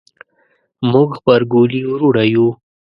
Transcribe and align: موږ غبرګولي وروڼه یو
موږ 0.91 1.09
غبرګولي 1.21 1.81
وروڼه 1.91 2.23
یو 2.33 2.47